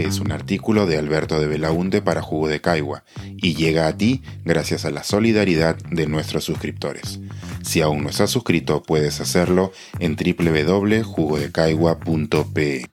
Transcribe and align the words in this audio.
es 0.00 0.20
un 0.20 0.32
artículo 0.32 0.86
de 0.86 0.96
Alberto 0.96 1.38
de 1.38 1.46
Belaunte 1.46 2.00
para 2.00 2.22
Jugo 2.22 2.48
de 2.48 2.62
Caigua 2.62 3.04
y 3.36 3.54
llega 3.54 3.86
a 3.86 3.94
ti 3.96 4.22
gracias 4.44 4.84
a 4.86 4.90
la 4.90 5.04
solidaridad 5.04 5.76
de 5.90 6.06
nuestros 6.06 6.44
suscriptores. 6.44 7.20
Si 7.62 7.82
aún 7.82 8.02
no 8.02 8.08
estás 8.08 8.30
suscrito, 8.30 8.82
puedes 8.82 9.20
hacerlo 9.20 9.70
en 9.98 10.16
www.jugodecaigua.pe. 10.16 12.86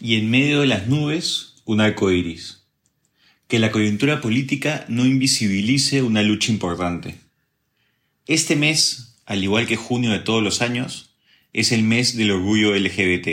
Y 0.00 0.16
en 0.16 0.30
medio 0.30 0.62
de 0.62 0.66
las 0.66 0.88
nubes, 0.88 1.62
un 1.64 1.80
arco 1.80 2.10
iris. 2.10 2.64
Que 3.46 3.60
la 3.60 3.70
coyuntura 3.70 4.20
política 4.20 4.84
no 4.88 5.06
invisibilice 5.06 6.02
una 6.02 6.22
lucha 6.22 6.50
importante. 6.50 7.20
Este 8.26 8.56
mes, 8.56 9.20
al 9.26 9.44
igual 9.44 9.66
que 9.66 9.76
junio 9.76 10.10
de 10.10 10.18
todos 10.18 10.42
los 10.42 10.60
años, 10.60 11.14
es 11.52 11.70
el 11.70 11.84
mes 11.84 12.16
del 12.16 12.32
orgullo 12.32 12.74
LGBT. 12.74 13.28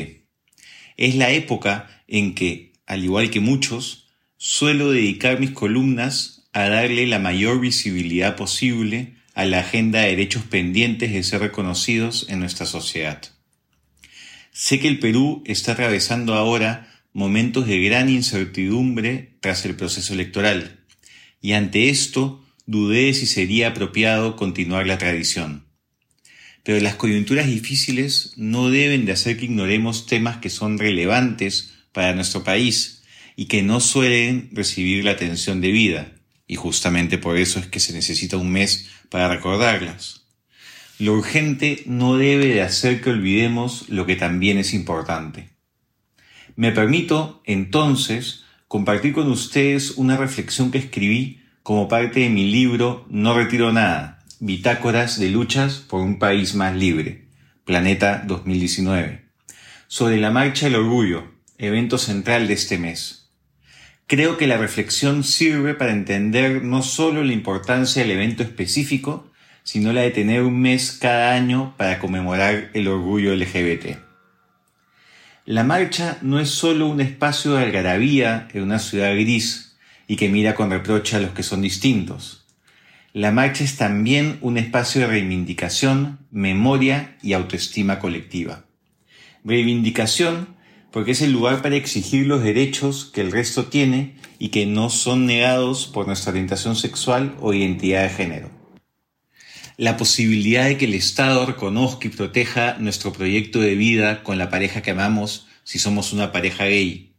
Es 0.98 1.16
la 1.16 1.32
época 1.32 1.90
en 2.08 2.36
que, 2.36 2.73
al 2.86 3.04
igual 3.04 3.30
que 3.30 3.40
muchos, 3.40 4.08
suelo 4.38 4.92
dedicar 4.92 5.40
mis 5.40 5.52
columnas 5.52 6.48
a 6.54 6.70
darle 6.70 7.08
la 7.08 7.20
mayor 7.20 7.60
visibilidad 7.60 8.36
posible 8.36 9.16
a 9.34 9.46
la 9.46 9.60
agenda 9.60 10.02
de 10.02 10.10
derechos 10.10 10.44
pendientes 10.44 11.12
de 11.12 11.24
ser 11.24 11.42
reconocidos 11.42 12.28
en 12.30 12.40
nuestra 12.40 12.66
sociedad. 12.66 13.22
Sé 14.52 14.80
que 14.80 14.88
el 14.88 15.00
Perú 15.00 15.44
está 15.46 15.72
atravesando 15.72 16.36
ahora 16.36 16.94
momentos 17.14 17.66
de 17.66 17.82
gran 17.82 18.10
incertidumbre 18.10 19.36
tras 19.40 19.66
el 19.66 19.76
proceso 19.76 20.14
electoral, 20.14 20.80
y 21.42 21.54
ante 21.54 21.90
esto 21.90 22.44
dudé 22.66 23.14
si 23.14 23.26
sería 23.26 23.70
apropiado 23.70 24.36
continuar 24.36 24.88
la 24.88 24.98
tradición. 24.98 25.66
Pero 26.64 26.80
las 26.80 26.96
coyunturas 26.96 27.48
difíciles 27.48 28.34
no 28.38 28.70
deben 28.70 29.06
de 29.06 29.12
hacer 29.12 29.38
que 29.38 29.46
ignoremos 29.46 30.06
temas 30.06 30.38
que 30.38 30.50
son 30.50 30.78
relevantes 30.78 31.73
para 31.94 32.14
nuestro 32.14 32.44
país 32.44 33.04
y 33.38 33.46
que 33.46 33.64
no 33.64 33.80
suelen 33.80 34.50
recibir 34.52 35.06
la 35.06 35.12
atención 35.12 35.62
debida, 35.62 36.12
y 36.48 36.56
justamente 36.56 37.18
por 37.18 37.38
eso 37.38 37.60
es 37.60 37.68
que 37.68 37.80
se 37.80 37.94
necesita 37.94 38.38
un 38.38 38.52
mes 38.52 38.90
para 39.10 39.30
recordarlas. 39.30 40.26
Lo 41.00 41.14
urgente 41.14 41.84
no 41.86 42.18
debe 42.18 42.48
de 42.48 42.62
hacer 42.62 43.02
que 43.02 43.10
olvidemos 43.10 43.90
lo 43.90 44.06
que 44.06 44.16
también 44.16 44.58
es 44.58 44.74
importante. 44.74 45.50
Me 46.56 46.72
permito, 46.72 47.42
entonces, 47.46 48.44
compartir 48.68 49.14
con 49.14 49.32
ustedes 49.32 49.92
una 49.92 50.18
reflexión 50.18 50.70
que 50.70 50.78
escribí 50.78 51.42
como 51.64 51.88
parte 51.88 52.20
de 52.20 52.30
mi 52.30 52.52
libro 52.52 53.06
No 53.10 53.36
Retiro 53.36 53.72
Nada, 53.72 54.24
Bitácoras 54.40 55.18
de 55.20 55.30
Luchas 55.30 55.76
por 55.78 56.02
un 56.02 56.20
País 56.20 56.54
Más 56.54 56.76
Libre, 56.76 57.28
Planeta 57.66 58.24
2019, 58.28 59.26
sobre 59.88 60.18
la 60.18 60.30
Marcha 60.30 60.66
del 60.66 60.76
Orgullo, 60.76 61.32
evento 61.58 61.98
central 61.98 62.48
de 62.48 62.54
este 62.54 62.78
mes. 62.78 63.30
Creo 64.08 64.38
que 64.38 64.48
la 64.48 64.58
reflexión 64.58 65.24
sirve 65.24 65.74
para 65.74 65.92
entender 65.92 66.64
no 66.64 66.84
solo 66.84 67.24
la 67.24 67.34
importancia 67.34 68.02
del 68.02 68.12
evento 68.12 68.44
específico, 68.44 69.32
sino 69.64 69.94
la 69.94 70.02
de 70.02 70.12
tener 70.12 70.44
un 70.44 70.60
mes 70.60 70.92
cada 70.92 71.34
año 71.34 71.74
para 71.78 72.00
conmemorar 72.00 72.70
el 72.74 72.88
orgullo 72.88 73.34
LGBT. 73.36 73.98
La 75.46 75.64
marcha 75.64 76.18
no 76.22 76.40
es 76.40 76.50
solo 76.50 76.88
un 76.88 77.02
espacio 77.02 77.54
de 77.54 77.64
algarabía 77.64 78.48
en 78.54 78.64
una 78.64 78.80
ciudad 78.80 79.14
gris 79.14 79.78
y 80.08 80.16
que 80.16 80.30
mira 80.30 80.56
con 80.56 80.70
reproche 80.70 81.16
a 81.16 81.20
los 81.20 81.32
que 81.32 81.44
son 81.44 81.62
distintos 81.62 82.44
la 83.14 83.32
marcha 83.32 83.64
es 83.64 83.78
también 83.78 84.40
un 84.42 84.58
espacio 84.58 85.02
de 85.02 85.08
reivindicación, 85.08 86.18
memoria 86.32 87.16
y 87.22 87.34
autoestima 87.34 88.00
colectiva. 88.00 88.66
Reivindicación 89.44 90.56
porque 90.94 91.12
es 91.12 91.24
el 91.24 91.32
lugar 91.32 91.64
para 91.64 91.76
exigir 91.76 92.28
los 92.28 92.44
derechos 92.44 93.10
que 93.12 93.22
el 93.22 93.32
resto 93.32 93.66
tiene 93.66 94.16
y 94.38 94.50
que 94.50 94.68
no 94.68 94.92
son 94.92 95.26
negados 95.26 95.88
por 95.88 96.06
nuestra 96.06 96.30
orientación 96.30 96.76
sexual 96.76 97.36
o 97.42 97.52
identidad 97.52 98.04
de 98.04 98.10
género. 98.10 98.52
La 99.76 99.98
posibilidad 99.98 100.66
de 100.66 100.78
que 100.78 100.86
el 100.86 100.94
Estado 100.94 101.48
reconozca 101.48 102.06
y 102.06 102.12
proteja 102.12 102.78
nuestro 102.78 103.12
proyecto 103.12 103.60
de 103.60 103.74
vida 103.74 104.22
con 104.22 104.38
la 104.38 104.52
pareja 104.52 104.84
que 104.84 104.92
amamos 104.92 105.48
si 105.64 105.80
somos 105.80 106.14
una 106.14 106.32
pareja 106.32 106.66
gay. 106.66 107.16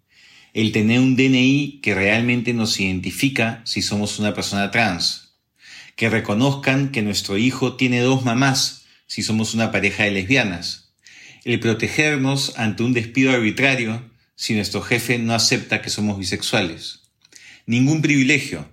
El 0.53 0.71
tener 0.71 1.01
un 1.01 1.17
DNI 1.17 1.81
que 1.83 1.97
realmente 1.97 2.55
nos 2.55 2.79
identifica 2.79 3.61
si 3.65 3.83
somos 3.83 4.21
una 4.21 4.35
persona 4.35 4.71
trans, 4.71 5.35
que 5.97 6.09
reconozcan 6.09 6.93
que 6.93 7.03
nuestro 7.03 7.39
hijo 7.39 7.75
tiene 7.75 8.03
dos 8.03 8.25
mamás 8.25 8.85
si 9.09 9.25
somos 9.25 9.53
una 9.53 9.73
pareja 9.73 10.05
de 10.05 10.13
lesbianas, 10.13 10.84
el 11.45 11.61
protegernos 11.61 12.59
ante 12.59 12.83
un 12.83 12.93
despido 12.93 13.33
arbitrario 13.33 14.11
si 14.35 14.55
nuestro 14.55 14.83
jefe 14.83 15.19
no 15.19 15.35
acepta 15.35 15.83
que 15.83 15.91
somos 15.91 16.19
bisexuales. 16.19 17.11
Ningún 17.67 18.03
privilegio, 18.03 18.69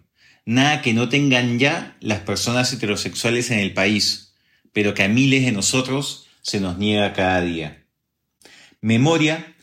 nada 0.45 0.81
que 0.81 0.93
no 0.93 1.09
tengan 1.09 1.59
ya 1.59 1.97
las 1.99 2.19
personas 2.19 2.71
heterosexuales 2.73 3.51
en 3.51 3.59
el 3.59 3.73
país, 3.73 4.33
pero 4.73 4.93
que 4.93 5.03
a 5.03 5.07
miles 5.07 5.45
de 5.45 5.51
nosotros 5.51 6.27
se 6.41 6.59
nos 6.59 6.77
niega 6.77 7.13
cada 7.13 7.41
día. 7.41 7.85
Memoria, 8.81 9.55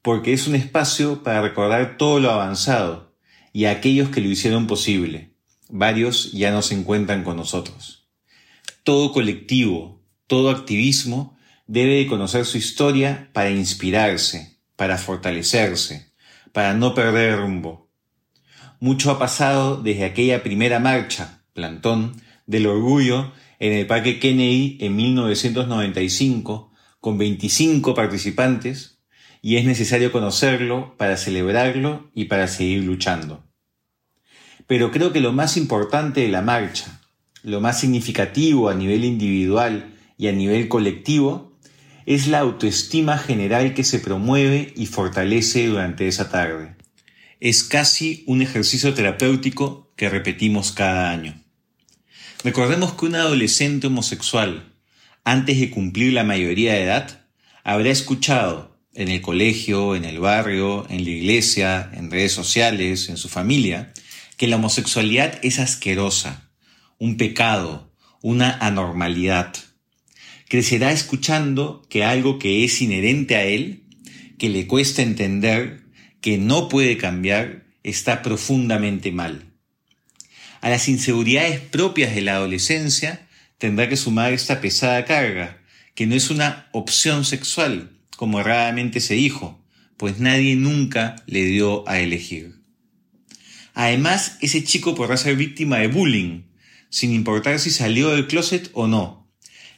porque 0.00 0.32
es 0.32 0.46
un 0.46 0.54
espacio 0.54 1.22
para 1.22 1.42
recordar 1.42 1.96
todo 1.96 2.20
lo 2.20 2.30
avanzado 2.30 3.14
y 3.52 3.66
a 3.66 3.72
aquellos 3.72 4.08
que 4.08 4.20
lo 4.20 4.28
hicieron 4.28 4.66
posible 4.66 5.32
varios 5.72 6.32
ya 6.32 6.52
no 6.52 6.62
se 6.62 6.74
encuentran 6.74 7.24
con 7.24 7.36
nosotros. 7.36 8.06
Todo 8.84 9.12
colectivo, 9.12 10.04
todo 10.26 10.50
activismo 10.50 11.36
debe 11.72 11.94
de 11.94 12.06
conocer 12.06 12.44
su 12.44 12.58
historia 12.58 13.30
para 13.32 13.48
inspirarse, 13.48 14.58
para 14.76 14.98
fortalecerse, 14.98 16.12
para 16.52 16.74
no 16.74 16.94
perder 16.94 17.38
rumbo. 17.38 17.88
Mucho 18.78 19.10
ha 19.10 19.18
pasado 19.18 19.82
desde 19.82 20.04
aquella 20.04 20.42
primera 20.42 20.80
marcha, 20.80 21.46
plantón, 21.54 22.20
del 22.44 22.66
orgullo 22.66 23.32
en 23.58 23.72
el 23.72 23.86
Parque 23.86 24.18
Kennedy 24.18 24.76
en 24.82 24.96
1995, 24.96 26.70
con 27.00 27.16
25 27.16 27.94
participantes, 27.94 28.98
y 29.40 29.56
es 29.56 29.64
necesario 29.64 30.12
conocerlo 30.12 30.94
para 30.98 31.16
celebrarlo 31.16 32.10
y 32.14 32.26
para 32.26 32.48
seguir 32.48 32.84
luchando. 32.84 33.46
Pero 34.66 34.90
creo 34.90 35.10
que 35.14 35.20
lo 35.20 35.32
más 35.32 35.56
importante 35.56 36.20
de 36.20 36.28
la 36.28 36.42
marcha, 36.42 37.00
lo 37.42 37.62
más 37.62 37.80
significativo 37.80 38.68
a 38.68 38.74
nivel 38.74 39.06
individual 39.06 39.94
y 40.18 40.28
a 40.28 40.32
nivel 40.32 40.68
colectivo, 40.68 41.51
es 42.06 42.26
la 42.26 42.40
autoestima 42.40 43.18
general 43.18 43.74
que 43.74 43.84
se 43.84 43.98
promueve 43.98 44.72
y 44.76 44.86
fortalece 44.86 45.66
durante 45.66 46.08
esa 46.08 46.30
tarde. 46.30 46.76
Es 47.40 47.64
casi 47.64 48.24
un 48.26 48.42
ejercicio 48.42 48.94
terapéutico 48.94 49.92
que 49.96 50.08
repetimos 50.08 50.72
cada 50.72 51.10
año. 51.10 51.34
Recordemos 52.44 52.94
que 52.94 53.06
un 53.06 53.14
adolescente 53.14 53.86
homosexual, 53.86 54.72
antes 55.24 55.60
de 55.60 55.70
cumplir 55.70 56.12
la 56.12 56.24
mayoría 56.24 56.72
de 56.72 56.84
edad, 56.84 57.26
habrá 57.64 57.90
escuchado 57.90 58.76
en 58.94 59.08
el 59.08 59.20
colegio, 59.20 59.96
en 59.96 60.04
el 60.04 60.18
barrio, 60.18 60.86
en 60.90 61.04
la 61.04 61.10
iglesia, 61.10 61.90
en 61.94 62.10
redes 62.10 62.32
sociales, 62.32 63.08
en 63.08 63.16
su 63.16 63.28
familia, 63.28 63.92
que 64.36 64.48
la 64.48 64.56
homosexualidad 64.56 65.38
es 65.42 65.58
asquerosa, 65.58 66.50
un 66.98 67.16
pecado, 67.16 67.92
una 68.20 68.58
anormalidad. 68.58 69.54
Crecerá 70.52 70.92
escuchando 70.92 71.82
que 71.88 72.04
algo 72.04 72.38
que 72.38 72.62
es 72.62 72.82
inherente 72.82 73.36
a 73.36 73.44
él, 73.44 73.84
que 74.36 74.50
le 74.50 74.66
cuesta 74.66 75.00
entender, 75.00 75.80
que 76.20 76.36
no 76.36 76.68
puede 76.68 76.98
cambiar, 76.98 77.64
está 77.82 78.20
profundamente 78.20 79.12
mal. 79.12 79.46
A 80.60 80.68
las 80.68 80.90
inseguridades 80.90 81.58
propias 81.58 82.14
de 82.14 82.20
la 82.20 82.34
adolescencia 82.34 83.26
tendrá 83.56 83.88
que 83.88 83.96
sumar 83.96 84.34
esta 84.34 84.60
pesada 84.60 85.06
carga, 85.06 85.62
que 85.94 86.04
no 86.06 86.14
es 86.14 86.28
una 86.28 86.68
opción 86.72 87.24
sexual, 87.24 87.98
como 88.18 88.38
erradamente 88.38 89.00
se 89.00 89.14
dijo, 89.14 89.58
pues 89.96 90.18
nadie 90.18 90.54
nunca 90.54 91.16
le 91.24 91.46
dio 91.46 91.88
a 91.88 91.98
elegir. 91.98 92.60
Además, 93.72 94.36
ese 94.42 94.62
chico 94.62 94.94
podrá 94.94 95.16
ser 95.16 95.34
víctima 95.34 95.78
de 95.78 95.86
bullying, 95.86 96.42
sin 96.90 97.10
importar 97.14 97.58
si 97.58 97.70
salió 97.70 98.10
del 98.10 98.26
closet 98.26 98.68
o 98.74 98.86
no. 98.86 99.21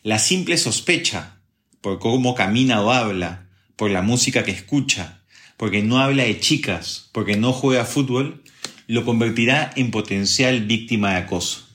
La 0.04 0.20
simple 0.20 0.56
sospecha, 0.56 1.40
por 1.80 1.98
cómo 1.98 2.36
camina 2.36 2.80
o 2.82 2.92
habla, 2.92 3.48
por 3.74 3.90
la 3.90 4.02
música 4.02 4.44
que 4.44 4.52
escucha, 4.52 5.22
porque 5.56 5.82
no 5.82 5.98
habla 5.98 6.22
de 6.22 6.38
chicas, 6.38 7.08
porque 7.10 7.36
no 7.36 7.52
juega 7.52 7.84
fútbol, 7.84 8.44
lo 8.86 9.04
convertirá 9.04 9.72
en 9.74 9.90
potencial 9.90 10.66
víctima 10.66 11.10
de 11.10 11.16
acoso. 11.16 11.66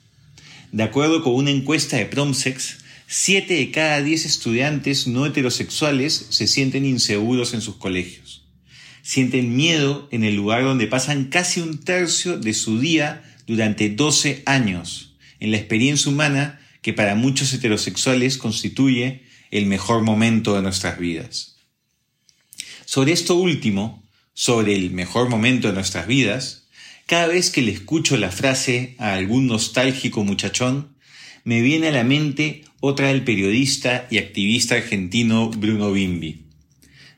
De 0.72 0.84
acuerdo 0.84 1.22
con 1.22 1.36
una 1.36 1.52
encuesta 1.52 1.98
de 1.98 2.06
Promsex, 2.06 2.78
7 3.08 3.54
de 3.54 3.72
cada 3.72 4.02
10 4.02 4.26
estudiantes 4.26 5.08
no 5.08 5.26
heterosexuales 5.26 6.28
se 6.30 6.48
sienten 6.48 6.86
inseguros 6.86 7.54
en 7.54 7.60
sus 7.60 7.76
colegios 7.76 8.40
sienten 9.10 9.56
miedo 9.56 10.08
en 10.12 10.24
el 10.24 10.36
lugar 10.36 10.64
donde 10.64 10.86
pasan 10.86 11.26
casi 11.26 11.62
un 11.62 11.80
tercio 11.80 12.38
de 12.38 12.54
su 12.54 12.80
día 12.80 13.24
durante 13.48 13.90
12 13.90 14.44
años, 14.46 15.16
en 15.40 15.50
la 15.50 15.58
experiencia 15.58 16.12
humana 16.12 16.60
que 16.82 16.94
para 16.94 17.16
muchos 17.16 17.54
heterosexuales 17.54 18.38
constituye 18.38 19.24
el 19.52 19.66
mejor 19.66 20.02
momento 20.02 20.56
de 20.56 20.62
nuestras 20.62 21.00
vidas. 21.00 21.58
Sobre 22.86 23.12
esto 23.12 23.36
último, 23.36 24.04
sobre 24.34 24.76
el 24.76 24.92
mejor 24.92 25.30
momento 25.30 25.68
de 25.68 25.74
nuestras 25.74 26.08
vidas, 26.08 26.68
cada 27.06 27.28
vez 27.28 27.50
que 27.50 27.62
le 27.62 27.72
escucho 27.72 28.18
la 28.18 28.32
frase 28.32 28.96
a 29.00 29.14
algún 29.14 29.48
nostálgico 29.48 30.24
muchachón, 30.24 30.96
me 31.44 31.62
viene 31.62 31.88
a 31.88 31.92
la 31.92 32.04
mente 32.04 32.64
otra 32.80 33.08
del 33.08 33.24
periodista 33.24 34.08
y 34.10 34.18
activista 34.18 34.76
argentino 34.76 35.50
Bruno 35.50 35.92
Bimbi. 35.92 36.46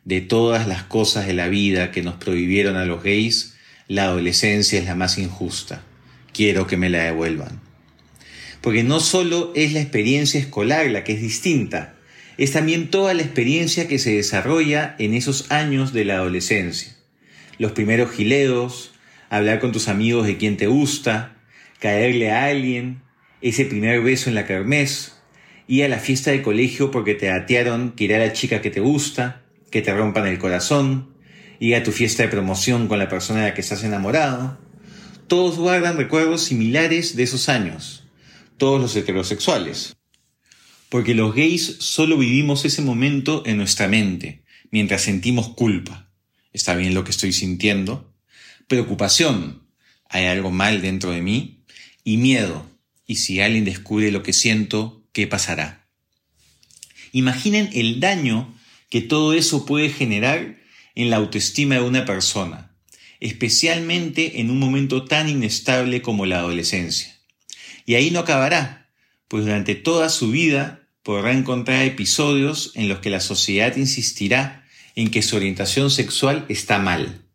De 0.06 0.22
todas 0.22 0.68
las 0.68 0.84
cosas 0.84 1.28
de 1.28 1.34
la 1.34 1.48
vida 1.48 1.92
que 1.92 2.02
nos 2.02 2.16
prohibieron 2.16 2.76
a 2.76 2.86
los 2.86 3.04
gays, 3.04 3.56
la 3.88 4.06
adolescencia 4.06 4.80
es 4.80 4.86
la 4.86 4.96
más 4.96 5.18
injusta. 5.18 5.84
Quiero 6.34 6.66
que 6.66 6.78
me 6.78 6.90
la 6.90 7.04
devuelvan. 7.04 7.62
Porque 8.62 8.84
no 8.84 9.00
solo 9.00 9.52
es 9.56 9.74
la 9.74 9.82
experiencia 9.82 10.40
escolar 10.40 10.88
la 10.88 11.04
que 11.04 11.14
es 11.14 11.22
distinta, 11.22 11.96
es 12.38 12.52
también 12.52 12.90
toda 12.90 13.14
la 13.14 13.22
experiencia 13.22 13.88
que 13.88 14.00
se 14.00 14.16
desarrolla 14.16 14.96
en 15.00 15.14
esos 15.14 15.52
años 15.52 15.94
de 15.94 16.06
la 16.06 16.16
adolescencia. 16.16 16.96
Los 17.58 17.74
primeros 17.74 18.12
gileos, 18.12 18.94
hablar 19.30 19.60
con 19.60 19.72
tus 19.72 19.88
amigos 19.88 20.26
de 20.28 20.38
quién 20.38 20.58
te 20.58 20.68
gusta, 20.68 21.38
caerle 21.80 22.32
a 22.32 22.46
alguien, 22.46 23.02
ese 23.42 23.66
primer 23.66 24.02
beso 24.02 24.30
en 24.30 24.36
la 24.36 24.46
kermés, 24.46 25.18
ir 25.68 25.84
a 25.84 25.88
la 25.88 26.00
fiesta 26.00 26.32
de 26.32 26.42
colegio 26.42 26.92
porque 26.92 27.16
te 27.16 27.32
atearon 27.32 27.92
que 27.92 28.06
irá 28.06 28.20
la 28.20 28.34
chica 28.34 28.62
que 28.62 28.70
te 28.70 28.80
gusta, 28.80 29.44
que 29.70 29.82
te 29.82 29.94
rompan 29.94 30.28
el 30.28 30.38
corazón, 30.38 31.16
ir 31.60 31.76
a 31.76 31.84
tu 31.84 31.92
fiesta 31.92 32.24
de 32.24 32.30
promoción 32.30 32.88
con 32.88 33.00
la 33.00 33.08
persona 33.08 33.42
de 33.42 33.50
la 33.50 33.54
que 33.54 33.62
estás 33.62 33.84
enamorado. 33.84 34.60
Todos 35.28 35.58
guardan 35.58 35.98
recuerdos 35.98 36.44
similares 36.44 37.16
de 37.16 37.24
esos 37.24 37.50
años, 37.50 38.01
todos 38.62 38.80
los 38.80 38.96
heterosexuales. 38.96 39.98
Porque 40.88 41.16
los 41.16 41.34
gays 41.34 41.78
solo 41.80 42.16
vivimos 42.16 42.64
ese 42.64 42.84
momento 42.84 43.42
en 43.48 43.58
nuestra 43.58 43.88
mente, 43.88 44.44
mientras 44.70 45.02
sentimos 45.02 45.56
culpa. 45.56 46.12
¿Está 46.54 46.76
bien 46.76 46.94
lo 46.94 47.04
que 47.04 47.10
estoy 47.10 47.34
sintiendo? 47.34 48.14
Preocupación. 48.68 49.64
¿Hay 50.08 50.26
algo 50.26 50.52
mal 50.52 50.84
dentro 50.84 51.10
de 51.10 51.24
mí? 51.24 51.64
Y 52.04 52.18
miedo. 52.18 52.70
¿Y 53.08 53.16
si 53.16 53.42
alguien 53.42 53.66
descubre 53.66 54.12
lo 54.12 54.22
que 54.22 54.32
siento, 54.32 55.08
qué 55.12 55.26
pasará? 55.26 55.88
Imaginen 57.14 57.68
el 57.74 58.00
daño 58.00 58.56
que 58.92 59.02
todo 59.02 59.34
eso 59.34 59.66
puede 59.66 59.90
generar 59.90 60.60
en 60.94 61.10
la 61.10 61.16
autoestima 61.16 61.76
de 61.76 61.82
una 61.82 62.06
persona, 62.06 62.76
especialmente 63.20 64.40
en 64.40 64.52
un 64.52 64.60
momento 64.60 65.04
tan 65.06 65.30
inestable 65.30 66.04
como 66.04 66.28
la 66.28 66.38
adolescencia. 66.38 67.11
Y 67.92 67.96
ahí 67.96 68.10
no 68.10 68.22
acabará, 68.22 68.90
pues 69.28 69.44
durante 69.44 69.76
toda 69.76 70.08
su 70.08 70.32
vida 70.32 70.88
podrá 71.04 71.34
encontrar 71.34 71.84
episodios 71.84 72.72
en 72.76 72.88
los 72.88 73.00
que 73.00 73.10
la 73.10 73.20
sociedad 73.20 73.76
insistirá 73.76 74.64
en 74.96 75.12
que 75.12 75.22
su 75.22 75.36
orientación 75.36 75.92
sexual 75.92 76.46
está 76.48 76.80
mal. 76.80 77.26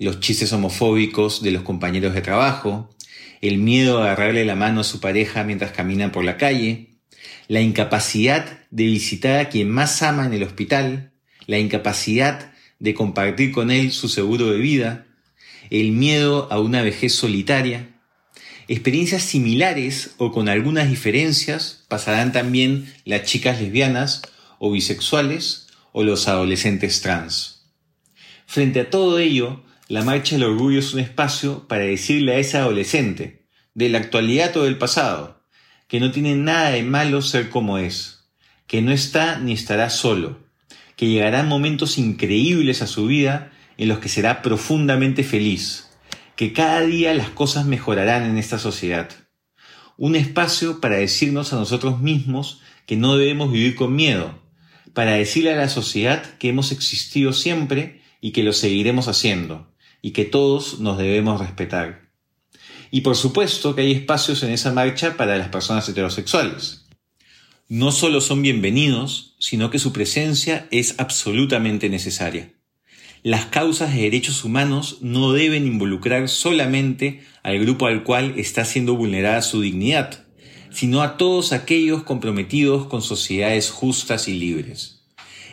Los 0.00 0.18
chistes 0.18 0.52
homofóbicos 0.52 1.44
de 1.44 1.52
los 1.52 1.62
compañeros 1.62 2.12
de 2.12 2.22
trabajo, 2.22 2.92
el 3.40 3.58
miedo 3.58 3.98
a 3.98 4.06
agarrarle 4.06 4.44
la 4.44 4.56
mano 4.56 4.80
a 4.80 4.82
su 4.82 4.98
pareja 4.98 5.44
mientras 5.44 5.70
caminan 5.70 6.10
por 6.10 6.24
la 6.24 6.38
calle, 6.38 6.98
la 7.46 7.60
incapacidad 7.60 8.66
de 8.72 8.86
visitar 8.86 9.38
a 9.38 9.48
quien 9.48 9.70
más 9.70 10.02
ama 10.02 10.26
en 10.26 10.32
el 10.32 10.42
hospital, 10.42 11.12
la 11.46 11.60
incapacidad 11.60 12.52
de 12.80 12.94
compartir 12.94 13.52
con 13.52 13.70
él 13.70 13.92
su 13.92 14.08
seguro 14.08 14.50
de 14.50 14.58
vida, 14.58 15.06
el 15.70 15.92
miedo 15.92 16.48
a 16.50 16.58
una 16.58 16.82
vejez 16.82 17.14
solitaria. 17.14 17.93
Experiencias 18.66 19.22
similares 19.22 20.14
o 20.16 20.32
con 20.32 20.48
algunas 20.48 20.88
diferencias 20.88 21.84
pasarán 21.88 22.32
también 22.32 22.92
las 23.04 23.24
chicas 23.24 23.60
lesbianas 23.60 24.22
o 24.58 24.70
bisexuales 24.70 25.66
o 25.92 26.02
los 26.02 26.28
adolescentes 26.28 27.02
trans. 27.02 27.66
Frente 28.46 28.80
a 28.80 28.90
todo 28.90 29.18
ello, 29.18 29.62
la 29.88 30.02
Marcha 30.02 30.36
del 30.36 30.44
Orgullo 30.44 30.78
es 30.78 30.94
un 30.94 31.00
espacio 31.00 31.68
para 31.68 31.84
decirle 31.84 32.32
a 32.32 32.38
esa 32.38 32.60
adolescente, 32.60 33.44
de 33.74 33.88
la 33.90 33.98
actualidad 33.98 34.56
o 34.56 34.64
del 34.64 34.78
pasado, 34.78 35.42
que 35.88 36.00
no 36.00 36.10
tiene 36.10 36.34
nada 36.34 36.70
de 36.70 36.82
malo 36.82 37.20
ser 37.20 37.50
como 37.50 37.76
es, 37.76 38.24
que 38.66 38.80
no 38.80 38.92
está 38.92 39.38
ni 39.38 39.52
estará 39.52 39.90
solo, 39.90 40.38
que 40.96 41.08
llegarán 41.08 41.48
momentos 41.48 41.98
increíbles 41.98 42.80
a 42.80 42.86
su 42.86 43.06
vida 43.06 43.52
en 43.76 43.88
los 43.88 43.98
que 43.98 44.08
será 44.08 44.40
profundamente 44.40 45.22
feliz, 45.22 45.83
que 46.36 46.52
cada 46.52 46.80
día 46.80 47.14
las 47.14 47.30
cosas 47.30 47.66
mejorarán 47.66 48.24
en 48.24 48.38
esta 48.38 48.58
sociedad. 48.58 49.10
Un 49.96 50.16
espacio 50.16 50.80
para 50.80 50.96
decirnos 50.96 51.52
a 51.52 51.56
nosotros 51.56 52.00
mismos 52.00 52.60
que 52.86 52.96
no 52.96 53.16
debemos 53.16 53.52
vivir 53.52 53.76
con 53.76 53.94
miedo, 53.94 54.42
para 54.92 55.12
decirle 55.12 55.52
a 55.52 55.56
la 55.56 55.68
sociedad 55.68 56.36
que 56.38 56.48
hemos 56.48 56.72
existido 56.72 57.32
siempre 57.32 58.02
y 58.20 58.32
que 58.32 58.42
lo 58.42 58.52
seguiremos 58.52 59.08
haciendo, 59.08 59.72
y 60.02 60.10
que 60.12 60.24
todos 60.24 60.80
nos 60.80 60.98
debemos 60.98 61.40
respetar. 61.40 62.10
Y 62.90 63.00
por 63.02 63.16
supuesto 63.16 63.74
que 63.74 63.82
hay 63.82 63.92
espacios 63.92 64.42
en 64.42 64.50
esa 64.50 64.72
marcha 64.72 65.16
para 65.16 65.36
las 65.36 65.48
personas 65.48 65.88
heterosexuales. 65.88 66.86
No 67.68 67.92
solo 67.92 68.20
son 68.20 68.42
bienvenidos, 68.42 69.34
sino 69.38 69.70
que 69.70 69.78
su 69.78 69.92
presencia 69.92 70.68
es 70.70 70.96
absolutamente 70.98 71.88
necesaria. 71.88 72.53
Las 73.24 73.46
causas 73.46 73.94
de 73.94 74.02
derechos 74.02 74.44
humanos 74.44 74.98
no 75.00 75.32
deben 75.32 75.66
involucrar 75.66 76.28
solamente 76.28 77.22
al 77.42 77.58
grupo 77.58 77.86
al 77.86 78.04
cual 78.04 78.34
está 78.36 78.66
siendo 78.66 78.96
vulnerada 78.96 79.40
su 79.40 79.62
dignidad, 79.62 80.26
sino 80.70 81.00
a 81.00 81.16
todos 81.16 81.52
aquellos 81.52 82.02
comprometidos 82.02 82.86
con 82.86 83.00
sociedades 83.00 83.70
justas 83.70 84.28
y 84.28 84.34
libres. 84.34 85.06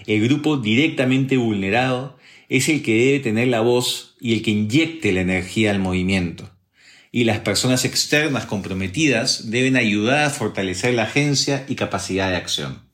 El 0.06 0.22
grupo 0.22 0.58
directamente 0.58 1.38
vulnerado 1.38 2.18
es 2.50 2.68
el 2.68 2.84
que 2.84 2.94
debe 2.94 3.20
tener 3.22 3.48
la 3.48 3.62
voz 3.62 4.18
y 4.20 4.34
el 4.34 4.42
que 4.44 4.52
inyecte 4.52 5.14
la 5.14 5.22
energía 5.22 5.72
al 5.72 5.80
movimiento 5.80 6.52
y 7.12 7.26
las 7.26 7.40
personas 7.40 7.86
externas 7.86 8.46
comprometidas 8.46 9.50
deben 9.50 9.76
ayudar 9.76 10.26
a 10.26 10.30
fortalecer 10.30 10.94
la 10.94 11.04
agencia 11.04 11.66
y 11.68 11.76
capacidad 11.76 12.30
de 12.30 12.38
acción. 12.38 12.91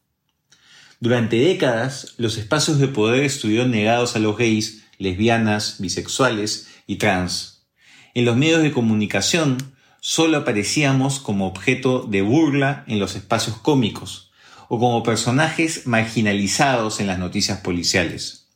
Durante 1.00 1.38
décadas, 1.38 2.16
los 2.18 2.38
espacios 2.38 2.80
de 2.80 2.88
poder 2.88 3.24
estuvieron 3.24 3.70
negados 3.70 4.16
a 4.16 4.20
los 4.20 4.36
gays, 4.36 4.84
lesbianas, 4.98 5.76
bisexuales 5.80 6.70
y 6.88 6.96
trans. 6.96 7.68
En 8.16 8.26
los 8.26 8.36
medios 8.36 8.64
de 8.64 8.72
comunicación 8.72 9.58
solo 10.02 10.38
aparecíamos 10.38 11.20
como 11.20 11.46
objeto 11.46 12.08
de 12.10 12.24
burla 12.24 12.84
en 12.88 12.98
los 13.00 13.16
espacios 13.16 13.58
cómicos 13.58 14.32
o 14.70 14.80
como 14.80 15.04
personajes 15.04 15.86
marginalizados 15.86 17.00
en 17.00 17.06
las 17.06 17.20
noticias 17.20 17.60
policiales. 17.60 18.48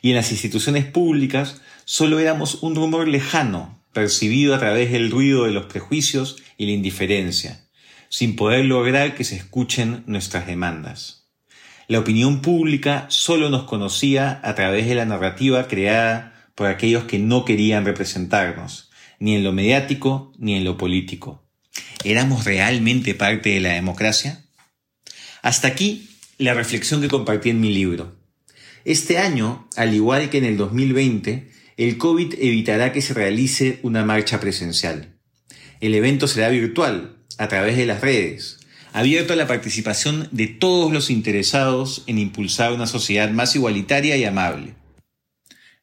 Y 0.00 0.10
en 0.10 0.16
las 0.16 0.30
instituciones 0.30 0.84
públicas 0.84 1.60
solo 1.84 2.20
éramos 2.20 2.62
un 2.62 2.76
rumor 2.76 3.08
lejano 3.08 3.82
percibido 3.92 4.54
a 4.54 4.60
través 4.60 4.92
del 4.92 5.10
ruido 5.10 5.44
de 5.44 5.50
los 5.50 5.66
prejuicios 5.66 6.36
y 6.56 6.66
la 6.66 6.72
indiferencia, 6.72 7.64
sin 8.08 8.36
poder 8.36 8.64
lograr 8.64 9.16
que 9.16 9.24
se 9.24 9.34
escuchen 9.34 10.04
nuestras 10.06 10.46
demandas. 10.46 11.19
La 11.90 11.98
opinión 11.98 12.40
pública 12.40 13.06
solo 13.08 13.50
nos 13.50 13.64
conocía 13.64 14.38
a 14.44 14.54
través 14.54 14.86
de 14.86 14.94
la 14.94 15.06
narrativa 15.06 15.66
creada 15.66 16.52
por 16.54 16.68
aquellos 16.68 17.02
que 17.02 17.18
no 17.18 17.44
querían 17.44 17.84
representarnos, 17.84 18.92
ni 19.18 19.34
en 19.34 19.42
lo 19.42 19.52
mediático 19.52 20.32
ni 20.38 20.54
en 20.54 20.62
lo 20.62 20.76
político. 20.76 21.44
¿Éramos 22.04 22.44
realmente 22.44 23.16
parte 23.16 23.48
de 23.48 23.58
la 23.58 23.72
democracia? 23.72 24.44
Hasta 25.42 25.66
aquí 25.66 26.08
la 26.38 26.54
reflexión 26.54 27.00
que 27.00 27.08
compartí 27.08 27.50
en 27.50 27.60
mi 27.60 27.74
libro. 27.74 28.14
Este 28.84 29.18
año, 29.18 29.68
al 29.74 29.92
igual 29.92 30.30
que 30.30 30.38
en 30.38 30.44
el 30.44 30.56
2020, 30.56 31.50
el 31.76 31.98
COVID 31.98 32.34
evitará 32.38 32.92
que 32.92 33.02
se 33.02 33.14
realice 33.14 33.80
una 33.82 34.04
marcha 34.04 34.38
presencial. 34.38 35.18
El 35.80 35.96
evento 35.96 36.28
será 36.28 36.50
virtual, 36.50 37.16
a 37.36 37.48
través 37.48 37.76
de 37.76 37.86
las 37.86 38.00
redes, 38.00 38.60
abierto 38.92 39.32
a 39.32 39.36
la 39.36 39.46
participación 39.46 40.28
de 40.30 40.46
todos 40.46 40.92
los 40.92 41.10
interesados 41.10 42.04
en 42.06 42.18
impulsar 42.18 42.72
una 42.72 42.86
sociedad 42.86 43.30
más 43.30 43.56
igualitaria 43.56 44.16
y 44.16 44.24
amable. 44.24 44.74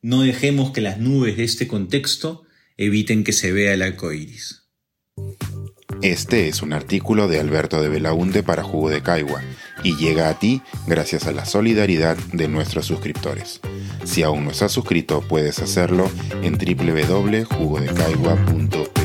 No 0.02 0.22
dejemos 0.22 0.72
que 0.72 0.82
las 0.82 1.00
nubes 1.00 1.38
de 1.38 1.44
este 1.44 1.68
contexto 1.68 2.44
eviten 2.78 3.24
que 3.24 3.34
se 3.34 3.52
vea 3.52 3.74
el 3.74 3.82
arco 3.82 4.12
iris. 4.12 4.68
Este 6.02 6.48
es 6.48 6.62
un 6.62 6.74
artículo 6.74 7.28
de 7.28 7.40
Alberto 7.40 7.82
de 7.82 7.90
Belaunde 7.90 8.44
para 8.44 8.64
Jugo 8.64 8.90
de 8.90 9.02
Caigua 9.02 9.42
y 9.84 9.96
llega 9.96 10.30
a 10.30 10.38
ti 10.38 10.62
gracias 10.86 11.26
a 11.26 11.32
la 11.32 11.46
solidaridad 11.46 12.18
de 12.34 12.48
nuestros 12.48 12.86
suscriptores. 12.86 13.62
Si 14.04 14.22
aún 14.22 14.46
no 14.46 14.52
estás 14.52 14.72
suscrito, 14.72 15.22
puedes 15.22 15.58
hacerlo 15.60 16.12
en 16.44 16.58
www.jugodecaigua.com 16.58 18.97